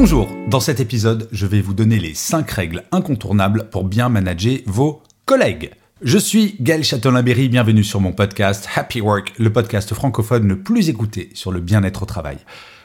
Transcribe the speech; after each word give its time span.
Bonjour, 0.00 0.28
dans 0.46 0.60
cet 0.60 0.78
épisode, 0.78 1.28
je 1.32 1.44
vais 1.44 1.60
vous 1.60 1.74
donner 1.74 1.98
les 1.98 2.14
5 2.14 2.48
règles 2.52 2.84
incontournables 2.92 3.68
pour 3.68 3.82
bien 3.82 4.08
manager 4.08 4.58
vos 4.64 5.02
collègues. 5.24 5.72
Je 6.02 6.18
suis 6.18 6.54
Gaël 6.60 6.84
Châtelain-Berry, 6.84 7.48
bienvenue 7.48 7.82
sur 7.82 8.00
mon 8.00 8.12
podcast 8.12 8.68
Happy 8.76 9.00
Work, 9.00 9.32
le 9.38 9.52
podcast 9.52 9.92
francophone 9.94 10.46
le 10.46 10.62
plus 10.62 10.88
écouté 10.88 11.30
sur 11.34 11.50
le 11.50 11.58
bien-être 11.58 12.04
au 12.04 12.06
travail. 12.06 12.38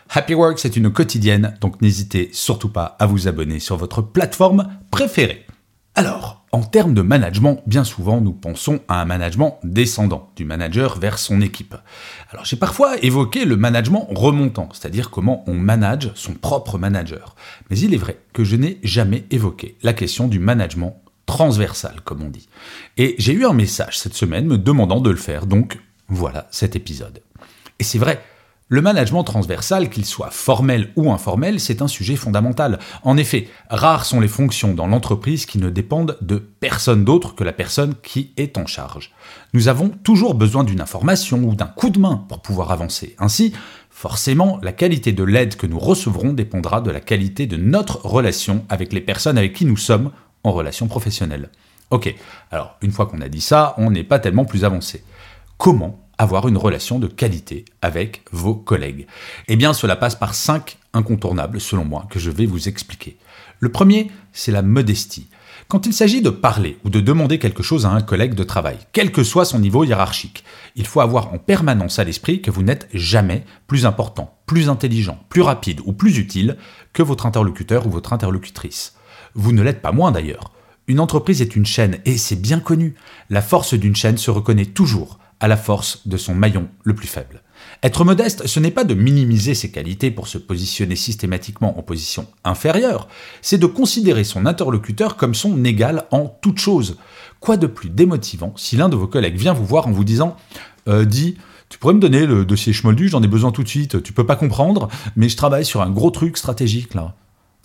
Happy 0.09 0.33
Work, 0.33 0.57
c'est 0.57 0.75
une 0.75 0.91
quotidienne, 0.91 1.55
donc 1.61 1.83
n'hésitez 1.83 2.31
surtout 2.33 2.69
pas 2.69 2.97
à 2.97 3.05
vous 3.05 3.27
abonner 3.27 3.59
sur 3.59 3.77
votre 3.77 4.01
plateforme 4.01 4.75
préférée. 4.89 5.45
Alors, 5.93 6.42
en 6.53 6.61
termes 6.61 6.93
de 6.93 7.01
management, 7.01 7.63
bien 7.65 7.83
souvent 7.83 8.21
nous 8.21 8.31
pensons 8.31 8.79
à 8.87 9.01
un 9.01 9.05
management 9.05 9.59
descendant, 9.63 10.31
du 10.35 10.45
manager 10.45 10.99
vers 10.99 11.17
son 11.17 11.41
équipe. 11.41 11.75
Alors 12.31 12.45
j'ai 12.45 12.57
parfois 12.57 12.95
évoqué 13.01 13.43
le 13.43 13.57
management 13.57 14.07
remontant, 14.11 14.69
c'est-à-dire 14.71 15.09
comment 15.09 15.43
on 15.47 15.55
manage 15.55 16.11
son 16.13 16.35
propre 16.35 16.77
manager. 16.77 17.35
Mais 17.69 17.79
il 17.79 17.95
est 17.95 17.97
vrai 17.97 18.19
que 18.33 18.43
je 18.43 18.55
n'ai 18.55 18.77
jamais 18.83 19.25
évoqué 19.31 19.77
la 19.81 19.93
question 19.93 20.27
du 20.27 20.37
management 20.37 21.01
transversal, 21.25 22.01
comme 22.03 22.21
on 22.21 22.29
dit. 22.29 22.47
Et 22.97 23.15
j'ai 23.17 23.33
eu 23.33 23.45
un 23.45 23.53
message 23.53 23.97
cette 23.97 24.13
semaine 24.13 24.45
me 24.45 24.59
demandant 24.59 25.01
de 25.01 25.09
le 25.09 25.15
faire, 25.15 25.47
donc 25.47 25.79
voilà 26.07 26.47
cet 26.51 26.75
épisode. 26.75 27.23
Et 27.79 27.83
c'est 27.83 27.97
vrai, 27.97 28.21
le 28.73 28.81
management 28.81 29.23
transversal, 29.23 29.91
qu'il 29.91 30.03
soit 30.03 30.31
formel 30.31 30.89
ou 30.95 31.11
informel, 31.11 31.59
c'est 31.59 31.83
un 31.83 31.87
sujet 31.87 32.15
fondamental. 32.15 32.79
En 33.03 33.17
effet, 33.17 33.47
rares 33.69 34.03
sont 34.03 34.19
les 34.19 34.27
fonctions 34.27 34.73
dans 34.73 34.87
l'entreprise 34.87 35.45
qui 35.45 35.59
ne 35.59 35.69
dépendent 35.69 36.17
de 36.21 36.37
personne 36.37 37.05
d'autre 37.05 37.35
que 37.35 37.43
la 37.43 37.53
personne 37.53 37.93
qui 38.01 38.33
est 38.35 38.57
en 38.57 38.65
charge. 38.65 39.11
Nous 39.53 39.67
avons 39.67 39.89
toujours 39.89 40.33
besoin 40.33 40.63
d'une 40.63 40.81
information 40.81 41.43
ou 41.43 41.53
d'un 41.53 41.67
coup 41.67 41.91
de 41.91 41.99
main 41.99 42.25
pour 42.27 42.41
pouvoir 42.41 42.71
avancer. 42.71 43.15
Ainsi, 43.19 43.53
forcément, 43.91 44.57
la 44.63 44.71
qualité 44.71 45.11
de 45.11 45.23
l'aide 45.23 45.55
que 45.55 45.67
nous 45.67 45.77
recevrons 45.77 46.33
dépendra 46.33 46.81
de 46.81 46.89
la 46.89 46.99
qualité 46.99 47.45
de 47.45 47.57
notre 47.57 48.03
relation 48.03 48.65
avec 48.69 48.91
les 48.91 49.01
personnes 49.01 49.37
avec 49.37 49.53
qui 49.53 49.65
nous 49.65 49.77
sommes 49.77 50.09
en 50.43 50.51
relation 50.51 50.87
professionnelle. 50.87 51.51
Ok, 51.91 52.11
alors 52.49 52.75
une 52.81 52.91
fois 52.91 53.05
qu'on 53.05 53.21
a 53.21 53.29
dit 53.29 53.39
ça, 53.39 53.75
on 53.77 53.91
n'est 53.91 54.03
pas 54.03 54.17
tellement 54.17 54.45
plus 54.45 54.65
avancé. 54.65 55.03
Comment 55.59 56.02
avoir 56.17 56.47
une 56.47 56.57
relation 56.57 56.99
de 56.99 57.07
qualité 57.07 57.65
avec 57.81 58.23
vos 58.31 58.55
collègues 58.55 59.07
Eh 59.47 59.55
bien, 59.55 59.73
cela 59.73 59.95
passe 59.95 60.15
par 60.15 60.35
cinq 60.35 60.77
incontournables, 60.93 61.59
selon 61.59 61.85
moi, 61.85 62.05
que 62.09 62.19
je 62.19 62.29
vais 62.29 62.45
vous 62.45 62.67
expliquer. 62.67 63.17
Le 63.59 63.69
premier, 63.69 64.11
c'est 64.31 64.51
la 64.51 64.61
modestie. 64.61 65.27
Quand 65.67 65.85
il 65.85 65.93
s'agit 65.93 66.21
de 66.21 66.29
parler 66.29 66.77
ou 66.83 66.89
de 66.89 66.99
demander 66.99 67.39
quelque 67.39 67.63
chose 67.63 67.85
à 67.85 67.89
un 67.89 68.01
collègue 68.01 68.35
de 68.35 68.43
travail, 68.43 68.77
quel 68.91 69.11
que 69.11 69.23
soit 69.23 69.45
son 69.45 69.59
niveau 69.59 69.83
hiérarchique, 69.83 70.43
il 70.75 70.85
faut 70.85 70.99
avoir 70.99 71.33
en 71.33 71.37
permanence 71.37 71.99
à 71.99 72.03
l'esprit 72.03 72.41
que 72.41 72.51
vous 72.51 72.63
n'êtes 72.63 72.89
jamais 72.93 73.45
plus 73.67 73.85
important, 73.85 74.37
plus 74.45 74.69
intelligent, 74.69 75.23
plus 75.29 75.41
rapide 75.41 75.81
ou 75.85 75.93
plus 75.93 76.17
utile 76.17 76.57
que 76.91 77.01
votre 77.01 77.25
interlocuteur 77.25 77.87
ou 77.87 77.89
votre 77.89 78.13
interlocutrice. 78.13 78.95
Vous 79.35 79.51
ne 79.51 79.61
l'êtes 79.61 79.81
pas 79.81 79.91
moins 79.91 80.11
d'ailleurs. 80.11 80.51
Une 80.87 80.99
entreprise 80.99 81.41
est 81.41 81.55
une 81.55 81.65
chaîne 81.65 81.99
et 82.05 82.17
c'est 82.17 82.39
bien 82.39 82.59
connu. 82.59 82.95
La 83.29 83.41
force 83.41 83.73
d'une 83.73 83.95
chaîne 83.95 84.17
se 84.17 84.31
reconnaît 84.31 84.65
toujours 84.65 85.17
à 85.43 85.49
la 85.49 85.57
force 85.57 86.07
de 86.07 86.15
son 86.15 86.33
maillon 86.33 86.69
le 86.85 86.95
plus 86.95 87.09
faible. 87.09 87.41
Être 87.83 88.05
modeste, 88.05 88.47
ce 88.47 88.61
n'est 88.61 88.71
pas 88.71 88.85
de 88.85 88.93
minimiser 88.93 89.55
ses 89.55 89.71
qualités 89.71 90.09
pour 90.09 90.29
se 90.29 90.37
positionner 90.37 90.95
systématiquement 90.95 91.77
en 91.77 91.81
position 91.81 92.27
inférieure, 92.45 93.09
c'est 93.41 93.57
de 93.57 93.65
considérer 93.65 94.23
son 94.23 94.45
interlocuteur 94.45 95.17
comme 95.17 95.35
son 95.35 95.65
égal 95.65 96.05
en 96.11 96.27
toute 96.27 96.59
chose. 96.59 96.97
Quoi 97.41 97.57
de 97.57 97.67
plus 97.67 97.89
démotivant 97.89 98.53
si 98.55 98.77
l'un 98.77 98.87
de 98.87 98.95
vos 98.95 99.05
collègues 99.05 99.35
vient 99.35 99.51
vous 99.51 99.65
voir 99.65 99.85
en 99.85 99.91
vous 99.91 100.05
disant 100.05 100.37
euh, 100.87 101.03
Dis, 101.03 101.35
tu 101.67 101.77
pourrais 101.77 101.93
me 101.93 101.99
donner 101.99 102.25
le 102.25 102.45
dossier 102.45 102.71
Schmoldu, 102.71 103.09
j'en 103.09 103.21
ai 103.21 103.27
besoin 103.27 103.51
tout 103.51 103.63
de 103.63 103.67
suite, 103.67 104.01
tu 104.01 104.13
peux 104.13 104.25
pas 104.25 104.37
comprendre, 104.37 104.87
mais 105.17 105.27
je 105.27 105.35
travaille 105.35 105.65
sur 105.65 105.81
un 105.81 105.89
gros 105.89 106.11
truc 106.11 106.37
stratégique 106.37 106.93
là. 106.93 107.15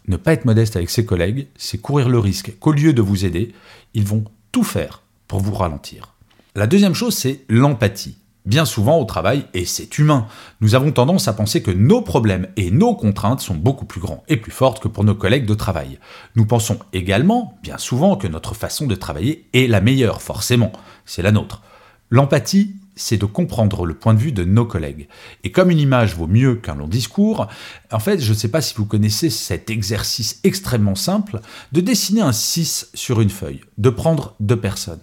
Ne 0.09 0.17
pas 0.17 0.33
être 0.33 0.47
modeste 0.47 0.75
avec 0.75 0.91
ses 0.91 1.05
collègues, 1.05 1.47
c'est 1.56 1.78
courir 1.78 2.09
le 2.09 2.19
risque 2.19 2.59
qu'au 2.59 2.72
lieu 2.72 2.93
de 2.93 3.03
vous 3.03 3.25
aider, 3.25 3.53
ils 3.94 4.05
vont 4.05 4.25
tout 4.50 4.65
faire 4.65 5.03
pour 5.28 5.38
vous 5.38 5.55
ralentir. 5.55 6.18
La 6.58 6.66
deuxième 6.66 6.92
chose, 6.92 7.14
c'est 7.14 7.44
l'empathie. 7.48 8.16
Bien 8.44 8.64
souvent 8.64 8.98
au 8.98 9.04
travail, 9.04 9.44
et 9.54 9.64
c'est 9.64 9.96
humain, 9.96 10.26
nous 10.60 10.74
avons 10.74 10.91
tendance 10.91 11.28
à 11.28 11.32
penser 11.32 11.62
que 11.62 11.70
nos 11.70 12.02
problèmes 12.02 12.48
et 12.56 12.72
nos 12.72 12.96
contraintes 12.96 13.38
sont 13.38 13.54
beaucoup 13.54 13.84
plus 13.84 14.00
grands 14.00 14.24
et 14.26 14.36
plus 14.36 14.50
fortes 14.50 14.82
que 14.82 14.88
pour 14.88 15.04
nos 15.04 15.14
collègues 15.14 15.46
de 15.46 15.54
travail. 15.54 16.00
Nous 16.34 16.46
pensons 16.46 16.80
également, 16.92 17.56
bien 17.62 17.78
souvent, 17.78 18.16
que 18.16 18.26
notre 18.26 18.54
façon 18.56 18.88
de 18.88 18.96
travailler 18.96 19.48
est 19.52 19.69
la 19.69 19.80
meilleure, 19.80 20.20
forcément, 20.20 20.72
c'est 21.06 21.22
la 21.22 21.30
nôtre. 21.30 21.62
L'empathie, 22.10 22.75
c'est 22.96 23.19
de 23.19 23.25
comprendre 23.25 23.86
le 23.86 23.94
point 23.94 24.14
de 24.14 24.19
vue 24.19 24.32
de 24.32 24.42
nos 24.42 24.66
collègues. 24.66 25.06
Et 25.44 25.52
comme 25.52 25.70
une 25.70 25.78
image 25.78 26.16
vaut 26.16 26.26
mieux 26.26 26.56
qu'un 26.56 26.75
long 26.75 26.88
discours, 26.88 27.46
en 27.92 28.00
fait, 28.00 28.19
je 28.19 28.32
ne 28.32 28.36
sais 28.36 28.50
pas 28.50 28.62
si 28.62 28.75
vous 28.75 28.84
connaissez 28.84 29.30
cet 29.30 29.70
exercice 29.70 30.40
extrêmement 30.42 30.96
simple 30.96 31.38
de 31.70 31.80
dessiner 31.80 32.22
un 32.22 32.32
6 32.32 32.90
sur 32.94 33.20
une 33.20 33.30
feuille, 33.30 33.60
de 33.76 33.90
prendre 33.90 34.34
deux 34.40 34.58
personnes, 34.58 34.98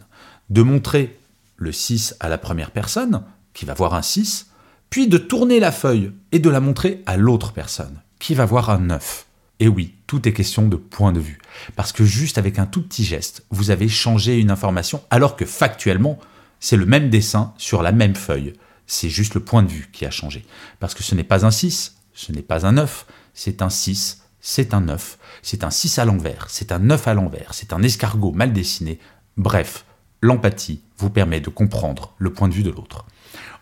de 0.50 0.62
montrer 0.62 1.18
le 1.58 1.72
6 1.72 2.16
à 2.20 2.30
la 2.30 2.38
première 2.38 2.72
personne, 2.72 3.24
qui 3.54 3.66
va 3.66 3.74
voir 3.74 3.94
un 3.94 4.02
6, 4.02 4.48
puis 4.90 5.08
de 5.08 5.18
tourner 5.18 5.60
la 5.60 5.72
feuille 5.72 6.12
et 6.32 6.40
de 6.40 6.50
la 6.50 6.60
montrer 6.60 7.04
à 7.06 7.18
l'autre 7.18 7.54
personne, 7.54 8.02
qui 8.20 8.36
va 8.36 8.46
voir 8.46 8.70
un 8.70 8.80
9. 8.80 9.26
Et 9.60 9.68
oui, 9.68 9.96
tout 10.08 10.28
est 10.28 10.34
question 10.34 10.68
de 10.68 10.76
point 10.76 11.14
de 11.14 11.20
vue. 11.20 11.40
Parce 11.76 11.94
que 11.94 12.04
juste 12.04 12.38
avec 12.38 12.60
un 12.60 12.66
tout 12.66 12.82
petit 12.82 13.06
geste, 13.06 13.46
vous 13.50 13.72
avez 13.72 13.88
changé 13.88 14.38
une 14.38 14.52
information, 14.52 15.02
alors 15.10 15.36
que 15.36 15.46
factuellement, 15.46 16.20
c'est 16.60 16.78
le 16.78 16.86
même 16.86 17.10
dessin 17.10 17.54
sur 17.58 17.82
la 17.82 17.92
même 17.92 18.16
feuille. 18.16 18.54
C'est 18.88 19.10
juste 19.10 19.34
le 19.34 19.40
point 19.40 19.64
de 19.64 19.72
vue 19.72 19.90
qui 19.92 20.06
a 20.06 20.12
changé. 20.12 20.46
Parce 20.80 20.94
que 20.94 21.04
ce 21.04 21.16
n'est 21.16 21.24
pas 21.24 21.46
un 21.46 21.52
6, 21.52 21.96
ce 22.14 22.32
n'est 22.32 22.42
pas 22.42 22.66
un 22.66 22.74
9, 22.74 23.06
c'est 23.34 23.62
un 23.62 23.70
6, 23.70 24.22
c'est 24.42 24.74
un 24.74 24.82
9, 24.82 25.18
c'est 25.42 25.64
un 25.64 25.72
6 25.72 26.00
à 26.00 26.06
l'envers, 26.06 26.48
c'est 26.50 26.72
un 26.72 26.80
9 26.80 27.08
à 27.08 27.14
l'envers, 27.14 27.54
c'est 27.54 27.74
un 27.74 27.82
escargot 27.82 28.32
mal 28.32 28.54
dessiné. 28.54 29.00
Bref, 29.38 29.86
l'empathie 30.22 30.82
vous 30.98 31.10
permet 31.10 31.40
de 31.40 31.50
comprendre 31.50 32.14
le 32.18 32.32
point 32.34 32.48
de 32.48 32.54
vue 32.54 32.64
de 32.64 32.72
l'autre. 32.72 33.06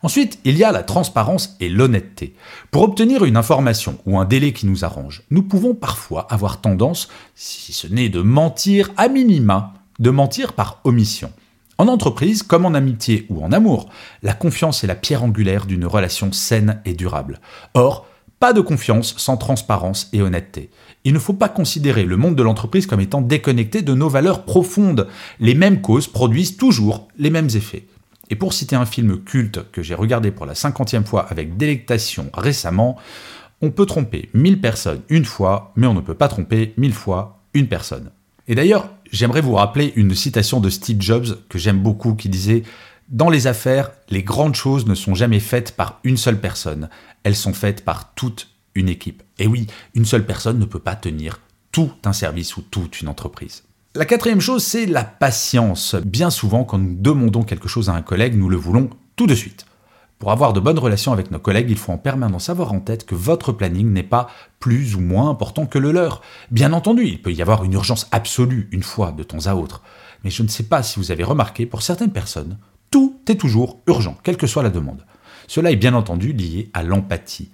Ensuite, 0.03 0.39
il 0.43 0.57
y 0.57 0.65
a 0.65 0.71
la 0.71 0.83
transparence 0.83 1.55
et 1.61 1.69
l'honnêteté. 1.69 2.35
Pour 2.71 2.83
obtenir 2.83 3.23
une 3.23 3.37
information 3.37 3.97
ou 4.05 4.19
un 4.19 4.25
délai 4.25 4.51
qui 4.51 4.65
nous 4.65 4.83
arrange, 4.83 5.23
nous 5.31 5.43
pouvons 5.43 5.73
parfois 5.73 6.27
avoir 6.29 6.59
tendance, 6.59 7.07
si 7.35 7.71
ce 7.71 7.87
n'est 7.87 8.09
de 8.09 8.21
mentir 8.21 8.91
à 8.97 9.07
minima, 9.07 9.73
de 9.99 10.09
mentir 10.09 10.53
par 10.53 10.81
omission. 10.83 11.31
En 11.77 11.87
entreprise, 11.87 12.43
comme 12.43 12.65
en 12.65 12.73
amitié 12.73 13.25
ou 13.29 13.43
en 13.43 13.51
amour, 13.51 13.89
la 14.21 14.33
confiance 14.33 14.83
est 14.83 14.87
la 14.87 14.95
pierre 14.95 15.23
angulaire 15.23 15.65
d'une 15.65 15.85
relation 15.85 16.31
saine 16.31 16.81
et 16.85 16.93
durable. 16.93 17.39
Or, 17.73 18.05
pas 18.43 18.51
de 18.51 18.59
confiance 18.59 19.15
sans 19.15 19.37
transparence 19.37 20.09
et 20.11 20.21
honnêteté. 20.21 20.69
Il 21.05 21.13
ne 21.13 21.19
faut 21.19 21.31
pas 21.31 21.47
considérer 21.47 22.03
le 22.03 22.17
monde 22.17 22.35
de 22.35 22.43
l'entreprise 22.43 22.87
comme 22.87 22.99
étant 22.99 23.21
déconnecté 23.21 23.81
de 23.81 23.93
nos 23.93 24.09
valeurs 24.09 24.43
profondes. 24.43 25.07
Les 25.39 25.55
mêmes 25.55 25.79
causes 25.79 26.09
produisent 26.09 26.57
toujours 26.57 27.07
les 27.17 27.29
mêmes 27.29 27.47
effets. 27.55 27.87
Et 28.29 28.35
pour 28.35 28.51
citer 28.51 28.75
un 28.75 28.85
film 28.85 29.23
culte 29.23 29.71
que 29.71 29.81
j'ai 29.81 29.95
regardé 29.95 30.29
pour 30.29 30.45
la 30.45 30.55
cinquantième 30.55 31.05
fois 31.05 31.25
avec 31.29 31.55
délectation 31.55 32.31
récemment, 32.33 32.97
on 33.61 33.71
peut 33.71 33.85
tromper 33.85 34.27
mille 34.33 34.59
personnes 34.59 34.99
une 35.07 35.23
fois, 35.23 35.71
mais 35.77 35.87
on 35.87 35.93
ne 35.93 36.01
peut 36.01 36.13
pas 36.13 36.27
tromper 36.27 36.73
mille 36.75 36.93
fois 36.93 37.39
une 37.53 37.69
personne. 37.69 38.11
Et 38.49 38.55
d'ailleurs, 38.55 38.89
j'aimerais 39.09 39.39
vous 39.39 39.55
rappeler 39.55 39.93
une 39.95 40.15
citation 40.15 40.59
de 40.59 40.69
Steve 40.69 40.99
Jobs 40.99 41.47
que 41.47 41.57
j'aime 41.57 41.81
beaucoup 41.81 42.13
qui 42.13 42.27
disait 42.27 42.63
Dans 43.07 43.29
les 43.29 43.47
affaires, 43.47 43.91
les 44.09 44.21
grandes 44.21 44.55
choses 44.55 44.85
ne 44.85 44.95
sont 44.95 45.15
jamais 45.15 45.39
faites 45.39 45.77
par 45.77 46.01
une 46.03 46.17
seule 46.17 46.41
personne, 46.41 46.89
elles 47.23 47.35
sont 47.35 47.53
faites 47.53 47.83
par 47.83 48.13
toute 48.13 48.49
une 48.75 48.89
équipe. 48.89 49.23
Et 49.39 49.47
oui, 49.47 49.67
une 49.93 50.05
seule 50.05 50.25
personne 50.25 50.59
ne 50.59 50.65
peut 50.65 50.79
pas 50.79 50.95
tenir 50.95 51.39
tout 51.71 51.91
un 52.05 52.13
service 52.13 52.57
ou 52.57 52.61
toute 52.61 53.01
une 53.01 53.07
entreprise. 53.07 53.63
La 53.95 54.05
quatrième 54.05 54.41
chose, 54.41 54.63
c'est 54.63 54.85
la 54.85 55.03
patience. 55.03 55.95
Bien 55.95 56.29
souvent, 56.29 56.63
quand 56.63 56.79
nous 56.79 56.95
demandons 56.95 57.43
quelque 57.43 57.67
chose 57.67 57.89
à 57.89 57.93
un 57.93 58.01
collègue, 58.01 58.35
nous 58.35 58.49
le 58.49 58.57
voulons 58.57 58.89
tout 59.15 59.27
de 59.27 59.35
suite. 59.35 59.65
Pour 60.17 60.31
avoir 60.31 60.53
de 60.53 60.59
bonnes 60.59 60.79
relations 60.79 61.11
avec 61.11 61.31
nos 61.31 61.39
collègues, 61.39 61.69
il 61.69 61.77
faut 61.77 61.91
en 61.91 61.97
permanence 61.97 62.49
avoir 62.49 62.71
en 62.71 62.79
tête 62.79 63.05
que 63.05 63.13
votre 63.13 63.51
planning 63.51 63.91
n'est 63.91 64.03
pas 64.03 64.29
plus 64.59 64.95
ou 64.95 65.01
moins 65.01 65.29
important 65.29 65.65
que 65.65 65.77
le 65.77 65.91
leur. 65.91 66.21
Bien 66.49 66.73
entendu, 66.73 67.05
il 67.05 67.21
peut 67.21 67.33
y 67.33 67.41
avoir 67.41 67.63
une 67.65 67.73
urgence 67.73 68.07
absolue 68.11 68.69
une 68.71 68.83
fois 68.83 69.11
de 69.11 69.23
temps 69.23 69.47
à 69.47 69.55
autre. 69.55 69.81
Mais 70.23 70.29
je 70.29 70.41
ne 70.41 70.47
sais 70.47 70.63
pas 70.63 70.81
si 70.81 70.97
vous 70.97 71.11
avez 71.11 71.23
remarqué, 71.23 71.65
pour 71.65 71.81
certaines 71.81 72.13
personnes, 72.13 72.57
tout 72.89 73.19
est 73.27 73.35
toujours 73.35 73.81
urgent, 73.85 74.17
quelle 74.23 74.37
que 74.37 74.47
soit 74.47 74.63
la 74.63 74.69
demande. 74.69 75.05
Cela 75.47 75.71
est 75.71 75.75
bien 75.77 75.93
entendu 75.93 76.33
lié 76.33 76.69
à 76.73 76.83
l'empathie. 76.83 77.49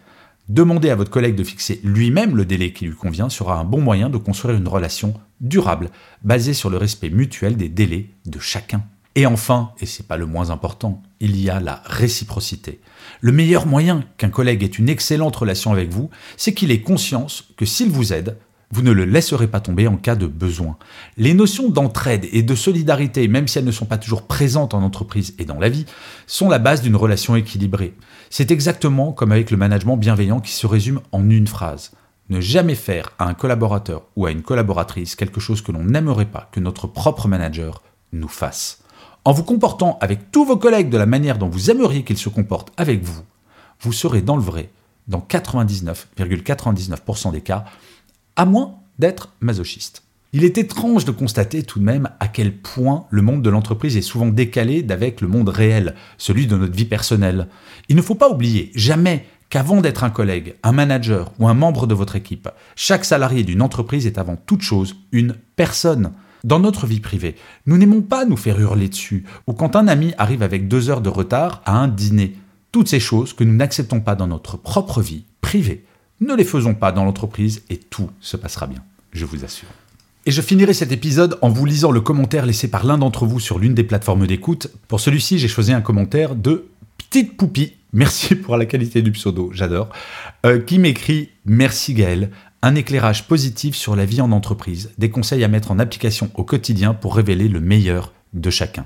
Demander 0.48 0.90
à 0.90 0.96
votre 0.96 1.12
collègue 1.12 1.36
de 1.36 1.44
fixer 1.44 1.80
lui-même 1.84 2.36
le 2.36 2.46
délai 2.46 2.74
qui 2.74 2.86
lui 2.86 2.96
convient 2.96 3.30
sera 3.30 3.60
un 3.60 3.64
bon 3.64 3.82
moyen 3.82 4.10
de 4.10 4.18
construire 4.18 4.58
une 4.58 4.68
relation 4.68 5.14
durable, 5.42 5.90
basée 6.24 6.54
sur 6.54 6.70
le 6.70 6.78
respect 6.78 7.10
mutuel 7.10 7.56
des 7.56 7.70
délais 7.70 8.10
de 8.26 8.40
chacun. 8.40 8.84
Et 9.16 9.26
enfin, 9.26 9.72
et 9.80 9.86
c'est 9.86 10.08
pas 10.08 10.18
le 10.18 10.26
moins 10.26 10.50
important, 10.50 11.04
il 11.20 11.40
y 11.40 11.50
a 11.50 11.60
la 11.60 11.84
réciprocité. 11.86 12.80
Le 13.22 13.32
meilleur 13.32 13.68
moyen 13.68 14.04
qu'un 14.18 14.30
collègue 14.30 14.64
ait 14.64 14.68
une 14.68 14.90
excellente 14.90 15.36
relation 15.36 15.72
avec 15.72 15.90
vous, 15.90 16.10
c'est 16.38 16.54
qu'il 16.54 16.72
ait 16.72 16.82
conscience 16.82 17.46
que 17.58 17.66
s'il 17.66 17.90
vous 17.90 18.14
aide, 18.14 18.38
vous 18.72 18.82
ne 18.82 18.92
le 18.92 19.06
laisserez 19.06 19.48
pas 19.48 19.60
tomber 19.60 19.88
en 19.88 19.98
cas 19.98 20.16
de 20.16 20.28
besoin. 20.28 20.78
Les 21.18 21.34
notions 21.34 21.70
d'entraide 21.70 22.28
et 22.32 22.44
de 22.44 22.56
solidarité, 22.56 23.28
même 23.28 23.48
si 23.48 23.58
elles 23.58 23.66
ne 23.66 23.72
sont 23.72 23.86
pas 23.86 23.98
toujours 23.98 24.28
présentes 24.28 24.74
en 24.74 24.84
entreprise 24.84 25.34
et 25.40 25.46
dans 25.46 25.60
la 25.60 25.70
vie, 25.70 25.86
sont 26.28 26.50
la 26.50 26.60
base 26.60 26.82
d'une 26.82 26.96
relation 26.96 27.36
équilibrée. 27.36 27.96
C'est 28.30 28.52
exactement 28.52 29.12
comme 29.12 29.32
avec 29.32 29.50
le 29.50 29.58
management 29.58 29.98
bienveillant 29.98 30.40
qui 30.40 30.52
se 30.52 30.68
résume 30.68 31.02
en 31.12 31.28
une 31.30 31.48
phrase. 31.48 31.92
Ne 32.30 32.42
jamais 32.42 32.76
faire 32.76 33.14
à 33.18 33.28
un 33.28 33.34
collaborateur 33.34 34.04
ou 34.16 34.28
à 34.28 34.32
une 34.32 34.44
collaboratrice 34.44 35.16
quelque 35.16 35.40
chose 35.40 35.64
que 35.64 35.72
l'on 35.72 35.84
n'aimerait 35.84 36.26
pas 36.26 36.48
que 36.52 36.60
notre 36.60 36.86
propre 36.86 37.28
manager 37.28 37.82
nous 38.14 38.28
fasse. 38.28 38.84
En 39.26 39.34
vous 39.34 39.44
comportant 39.44 39.98
avec 40.00 40.32
tous 40.32 40.46
vos 40.46 40.58
collègues 40.58 40.90
de 40.90 40.98
la 40.98 41.08
manière 41.08 41.40
dont 41.40 41.50
vous 41.50 41.72
aimeriez 41.72 42.04
qu'ils 42.04 42.20
se 42.20 42.30
comportent 42.30 42.72
avec 42.78 43.04
vous, 43.04 43.24
vous 43.82 43.94
serez 43.94 44.22
dans 44.22 44.36
le 44.36 44.44
vrai, 44.44 44.70
dans 45.08 45.26
99,99% 45.28 47.32
des 47.32 47.42
cas, 47.42 47.66
à 48.40 48.46
moins 48.46 48.76
d'être 49.00 49.34
masochiste. 49.42 50.04
Il 50.32 50.46
est 50.46 50.58
étrange 50.58 51.04
de 51.04 51.12
constater 51.12 51.62
tout 51.62 51.78
de 51.78 51.84
même 51.84 52.10
à 52.22 52.30
quel 52.30 52.56
point 52.56 53.06
le 53.10 53.22
monde 53.22 53.42
de 53.42 53.50
l'entreprise 53.50 53.98
est 53.98 54.02
souvent 54.02 54.28
décalé 54.28 54.82
d'avec 54.82 55.20
le 55.20 55.28
monde 55.28 55.50
réel, 55.50 55.94
celui 56.18 56.48
de 56.48 56.56
notre 56.56 56.74
vie 56.74 56.86
personnelle. 56.86 57.50
Il 57.90 57.98
ne 57.98 58.02
faut 58.02 58.16
pas 58.16 58.30
oublier 58.30 58.72
jamais 58.76 59.26
qu'avant 59.50 59.82
d'être 59.82 60.06
un 60.06 60.10
collègue, 60.10 60.56
un 60.64 60.72
manager 60.72 61.34
ou 61.38 61.50
un 61.50 61.54
membre 61.54 61.86
de 61.86 61.94
votre 61.94 62.16
équipe, 62.16 62.48
chaque 62.78 63.04
salarié 63.04 63.44
d'une 63.44 63.62
entreprise 63.62 64.08
est 64.08 64.18
avant 64.18 64.38
toute 64.38 64.62
chose 64.62 64.96
une 65.12 65.36
personne. 65.58 66.14
Dans 66.46 66.60
notre 66.60 66.88
vie 66.88 67.02
privée, 67.02 67.36
nous 67.66 67.78
n'aimons 67.78 68.02
pas 68.02 68.24
nous 68.24 68.38
faire 68.38 68.58
hurler 68.58 68.88
dessus, 68.88 69.26
ou 69.48 69.54
quand 69.54 69.76
un 69.76 69.90
ami 69.90 70.14
arrive 70.18 70.44
avec 70.44 70.70
deux 70.70 70.90
heures 70.90 71.02
de 71.02 71.10
retard 71.10 71.62
à 71.66 71.78
un 71.78 71.90
dîner. 71.90 72.38
Toutes 72.72 72.88
ces 72.88 73.02
choses 73.02 73.34
que 73.34 73.44
nous 73.44 73.56
n'acceptons 73.56 74.00
pas 74.00 74.16
dans 74.16 74.28
notre 74.28 74.56
propre 74.56 75.02
vie 75.02 75.26
privée. 75.42 75.84
Ne 76.22 76.36
les 76.36 76.44
faisons 76.44 76.74
pas 76.74 76.92
dans 76.92 77.06
l'entreprise 77.06 77.64
et 77.70 77.78
tout 77.78 78.10
se 78.20 78.36
passera 78.36 78.68
bien, 78.68 78.84
je 79.14 79.26
vous 79.26 79.46
assure. 79.46 79.70
Et 80.26 80.32
je 80.32 80.42
finirai 80.42 80.74
cet 80.74 80.92
épisode 80.92 81.40
en 81.42 81.50
vous 81.50 81.66
lisant 81.66 81.92
le 81.92 82.02
commentaire 82.02 82.46
laissé 82.46 82.70
par 82.70 82.86
l'un 82.86 82.98
d'entre 82.98 83.26
vous 83.26 83.40
sur 83.40 83.58
l'une 83.58 83.74
des 83.74 83.86
plateformes 83.86 84.28
d'écoute. 84.28 84.68
Pour 84.90 85.00
celui-ci, 85.00 85.40
j'ai 85.40 85.48
choisi 85.48 85.72
un 85.72 85.82
commentaire 85.82 86.36
de 86.36 86.68
Petite 86.98 87.38
Poupie. 87.38 87.74
Merci 87.94 88.36
pour 88.36 88.58
la 88.58 88.66
qualité 88.66 89.02
du 89.02 89.12
pseudo, 89.12 89.50
j'adore. 89.54 89.90
Euh, 90.46 90.60
qui 90.60 90.78
m'écrit 90.78 91.30
Merci 91.46 91.94
Gaël, 91.94 92.32
un 92.62 92.76
éclairage 92.76 93.28
positif 93.28 93.76
sur 93.76 93.96
la 93.96 94.06
vie 94.06 94.20
en 94.20 94.34
entreprise, 94.34 94.92
des 94.98 95.10
conseils 95.10 95.44
à 95.46 95.48
mettre 95.48 95.72
en 95.72 95.80
application 95.80 96.30
au 96.36 96.44
quotidien 96.44 96.94
pour 96.94 97.16
révéler 97.16 97.48
le 97.48 97.62
meilleur 97.62 98.14
de 98.34 98.50
chacun. 98.50 98.86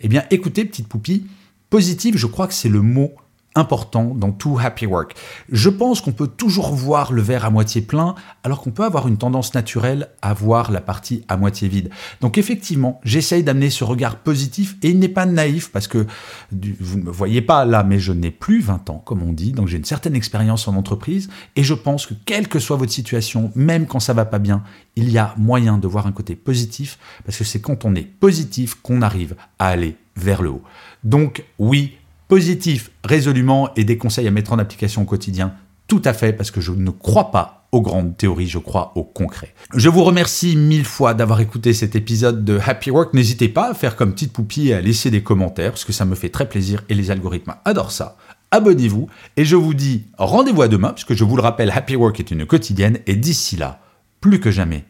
Eh 0.00 0.08
bien, 0.08 0.24
écoutez, 0.30 0.64
Petite 0.64 0.88
Poupie, 0.88 1.26
positif, 1.70 2.16
je 2.16 2.26
crois 2.26 2.48
que 2.48 2.54
c'est 2.54 2.68
le 2.68 2.82
mot 2.82 3.14
important 3.54 4.14
dans 4.14 4.32
tout 4.32 4.58
happy 4.58 4.86
work. 4.86 5.14
Je 5.50 5.68
pense 5.68 6.00
qu'on 6.00 6.12
peut 6.12 6.26
toujours 6.26 6.74
voir 6.74 7.12
le 7.12 7.22
verre 7.22 7.44
à 7.44 7.50
moitié 7.50 7.82
plein, 7.82 8.14
alors 8.44 8.60
qu'on 8.60 8.70
peut 8.70 8.84
avoir 8.84 9.08
une 9.08 9.18
tendance 9.18 9.54
naturelle 9.54 10.08
à 10.22 10.32
voir 10.34 10.70
la 10.70 10.80
partie 10.80 11.24
à 11.28 11.36
moitié 11.36 11.68
vide. 11.68 11.90
Donc 12.20 12.38
effectivement, 12.38 13.00
j'essaye 13.04 13.42
d'amener 13.42 13.70
ce 13.70 13.84
regard 13.84 14.16
positif, 14.16 14.76
et 14.82 14.90
il 14.90 14.98
n'est 14.98 15.08
pas 15.08 15.26
naïf, 15.26 15.70
parce 15.70 15.88
que 15.88 16.06
vous 16.50 16.98
ne 16.98 17.04
me 17.04 17.10
voyez 17.10 17.42
pas 17.42 17.64
là, 17.64 17.82
mais 17.82 17.98
je 17.98 18.12
n'ai 18.12 18.30
plus 18.30 18.60
20 18.60 18.90
ans, 18.90 19.02
comme 19.04 19.22
on 19.22 19.32
dit, 19.32 19.52
donc 19.52 19.68
j'ai 19.68 19.76
une 19.76 19.84
certaine 19.84 20.14
expérience 20.14 20.68
en 20.68 20.74
entreprise, 20.74 21.28
et 21.56 21.62
je 21.62 21.74
pense 21.74 22.06
que 22.06 22.14
quelle 22.24 22.48
que 22.48 22.58
soit 22.58 22.76
votre 22.76 22.92
situation, 22.92 23.52
même 23.54 23.86
quand 23.86 24.00
ça 24.00 24.14
va 24.14 24.24
pas 24.24 24.38
bien, 24.38 24.62
il 24.96 25.10
y 25.10 25.18
a 25.18 25.34
moyen 25.36 25.78
de 25.78 25.86
voir 25.86 26.06
un 26.06 26.12
côté 26.12 26.36
positif, 26.36 26.98
parce 27.24 27.38
que 27.38 27.44
c'est 27.44 27.60
quand 27.60 27.84
on 27.84 27.94
est 27.94 28.02
positif 28.02 28.76
qu'on 28.82 29.02
arrive 29.02 29.36
à 29.58 29.68
aller 29.68 29.96
vers 30.16 30.42
le 30.42 30.50
haut. 30.50 30.62
Donc 31.04 31.44
oui, 31.58 31.96
positif 32.28 32.90
résolument 33.04 33.74
et 33.74 33.84
des 33.84 33.98
conseils 33.98 34.28
à 34.28 34.30
mettre 34.30 34.52
en 34.52 34.58
application 34.58 35.02
au 35.02 35.06
quotidien 35.06 35.54
tout 35.92 36.00
à 36.06 36.14
fait, 36.14 36.32
parce 36.32 36.50
que 36.50 36.62
je 36.62 36.72
ne 36.72 36.90
crois 36.90 37.30
pas 37.30 37.68
aux 37.70 37.82
grandes 37.82 38.16
théories, 38.16 38.48
je 38.48 38.58
crois 38.58 38.92
au 38.94 39.02
concret. 39.02 39.54
Je 39.74 39.90
vous 39.90 40.04
remercie 40.04 40.56
mille 40.56 40.86
fois 40.86 41.12
d'avoir 41.12 41.40
écouté 41.40 41.74
cet 41.74 41.94
épisode 41.96 42.46
de 42.46 42.58
Happy 42.64 42.90
Work. 42.90 43.12
N'hésitez 43.12 43.50
pas 43.50 43.70
à 43.70 43.74
faire 43.74 43.94
comme 43.94 44.14
petite 44.14 44.32
poupie 44.32 44.68
et 44.68 44.74
à 44.74 44.80
laisser 44.80 45.10
des 45.10 45.22
commentaires, 45.22 45.72
parce 45.72 45.84
que 45.84 45.92
ça 45.92 46.06
me 46.06 46.14
fait 46.14 46.30
très 46.30 46.48
plaisir 46.48 46.82
et 46.88 46.94
les 46.94 47.10
algorithmes 47.10 47.56
adorent 47.66 47.92
ça. 47.92 48.16
Abonnez-vous 48.52 49.08
et 49.36 49.44
je 49.44 49.56
vous 49.56 49.74
dis 49.74 50.04
rendez-vous 50.16 50.62
à 50.62 50.68
demain, 50.68 50.94
puisque 50.94 51.12
je 51.12 51.24
vous 51.24 51.36
le 51.36 51.42
rappelle, 51.42 51.70
Happy 51.70 51.94
Work 51.94 52.20
est 52.20 52.30
une 52.30 52.46
quotidienne 52.46 52.98
et 53.06 53.16
d'ici 53.16 53.56
là, 53.56 53.82
plus 54.22 54.40
que 54.40 54.50
jamais, 54.50 54.84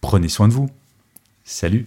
prenez 0.00 0.28
soin 0.28 0.48
de 0.48 0.54
vous. 0.54 0.70
Salut 1.44 1.86